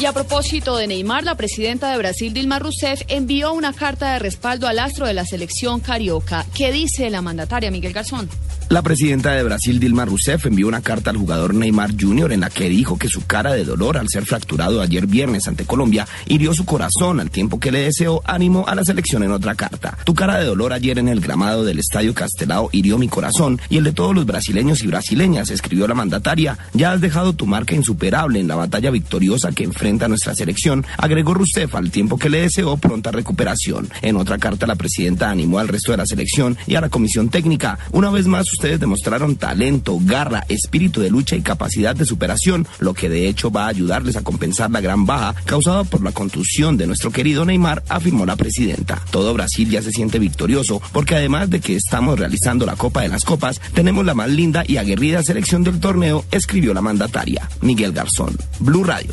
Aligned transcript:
Y 0.00 0.06
a 0.06 0.14
propósito 0.14 0.78
de 0.78 0.86
Neymar, 0.86 1.24
la 1.24 1.34
presidenta 1.34 1.92
de 1.92 1.98
Brasil, 1.98 2.32
Dilma 2.32 2.58
Rousseff, 2.58 3.02
envió 3.08 3.52
una 3.52 3.74
carta 3.74 4.14
de 4.14 4.18
respaldo 4.18 4.66
al 4.66 4.78
astro 4.78 5.06
de 5.06 5.12
la 5.12 5.26
selección 5.26 5.80
carioca. 5.80 6.46
¿Qué 6.54 6.72
dice 6.72 7.10
la 7.10 7.20
mandataria 7.20 7.70
Miguel 7.70 7.92
Garzón? 7.92 8.26
La 8.70 8.82
presidenta 8.82 9.32
de 9.32 9.42
Brasil, 9.42 9.80
Dilma 9.80 10.04
Rousseff, 10.04 10.46
envió 10.46 10.68
una 10.68 10.80
carta 10.80 11.10
al 11.10 11.16
jugador 11.16 11.54
Neymar 11.54 11.90
Jr. 12.00 12.32
en 12.32 12.40
la 12.40 12.50
que 12.50 12.68
dijo 12.68 12.96
que 12.96 13.08
su 13.08 13.26
cara 13.26 13.52
de 13.52 13.64
dolor 13.64 13.98
al 13.98 14.08
ser 14.08 14.24
fracturado 14.24 14.80
ayer 14.80 15.08
viernes 15.08 15.48
ante 15.48 15.66
Colombia 15.66 16.06
hirió 16.26 16.54
su 16.54 16.64
corazón 16.64 17.18
al 17.18 17.32
tiempo 17.32 17.58
que 17.58 17.72
le 17.72 17.80
deseó 17.80 18.22
ánimo 18.24 18.64
a 18.68 18.76
la 18.76 18.84
selección 18.84 19.24
en 19.24 19.32
otra 19.32 19.56
carta. 19.56 19.98
Tu 20.04 20.14
cara 20.14 20.38
de 20.38 20.46
dolor 20.46 20.72
ayer 20.72 21.00
en 21.00 21.08
el 21.08 21.20
gramado 21.20 21.64
del 21.64 21.80
Estadio 21.80 22.14
Castelao 22.14 22.70
hirió 22.70 22.96
mi 22.96 23.08
corazón 23.08 23.60
y 23.68 23.76
el 23.76 23.84
de 23.84 23.92
todos 23.92 24.14
los 24.14 24.24
brasileños 24.24 24.84
y 24.84 24.86
brasileñas, 24.86 25.50
escribió 25.50 25.88
la 25.88 25.94
mandataria. 25.94 26.56
Ya 26.72 26.92
has 26.92 27.00
dejado 27.00 27.32
tu 27.32 27.46
marca 27.46 27.74
insuperable 27.74 28.38
en 28.38 28.46
la 28.46 28.54
batalla 28.54 28.92
victoriosa 28.92 29.50
que 29.50 29.64
enfrenta 29.64 29.89
nuestra 29.98 30.34
selección, 30.34 30.84
agregó 30.96 31.34
Rousseff 31.34 31.74
al 31.74 31.90
tiempo 31.90 32.18
que 32.18 32.30
le 32.30 32.42
deseó 32.42 32.76
pronta 32.76 33.10
recuperación. 33.10 33.88
En 34.02 34.16
otra 34.16 34.38
carta, 34.38 34.66
la 34.66 34.76
presidenta 34.76 35.30
animó 35.30 35.58
al 35.58 35.68
resto 35.68 35.92
de 35.92 35.98
la 35.98 36.06
selección 36.06 36.56
y 36.66 36.76
a 36.76 36.80
la 36.80 36.88
comisión 36.88 37.28
técnica. 37.28 37.78
Una 37.92 38.10
vez 38.10 38.26
más, 38.26 38.50
ustedes 38.52 38.80
demostraron 38.80 39.36
talento, 39.36 39.98
garra, 40.00 40.44
espíritu 40.48 41.00
de 41.00 41.10
lucha 41.10 41.36
y 41.36 41.42
capacidad 41.42 41.94
de 41.94 42.04
superación, 42.04 42.66
lo 42.78 42.94
que 42.94 43.08
de 43.08 43.28
hecho 43.28 43.50
va 43.50 43.64
a 43.64 43.68
ayudarles 43.68 44.16
a 44.16 44.22
compensar 44.22 44.70
la 44.70 44.80
gran 44.80 45.06
baja 45.06 45.34
causada 45.44 45.84
por 45.84 46.02
la 46.02 46.12
contusión 46.12 46.76
de 46.76 46.86
nuestro 46.86 47.10
querido 47.10 47.44
Neymar, 47.44 47.82
afirmó 47.88 48.26
la 48.26 48.36
presidenta. 48.36 49.02
Todo 49.10 49.34
Brasil 49.34 49.68
ya 49.70 49.82
se 49.82 49.92
siente 49.92 50.18
victorioso 50.18 50.80
porque 50.92 51.16
además 51.16 51.50
de 51.50 51.60
que 51.60 51.76
estamos 51.76 52.18
realizando 52.18 52.66
la 52.66 52.76
Copa 52.76 53.02
de 53.02 53.08
las 53.08 53.24
Copas, 53.24 53.60
tenemos 53.74 54.04
la 54.04 54.14
más 54.14 54.30
linda 54.30 54.64
y 54.66 54.76
aguerrida 54.76 55.22
selección 55.22 55.64
del 55.64 55.80
torneo, 55.80 56.24
escribió 56.30 56.74
la 56.74 56.80
mandataria. 56.80 57.48
Miguel 57.60 57.92
Garzón, 57.92 58.36
Blue 58.60 58.84
Radio. 58.84 59.12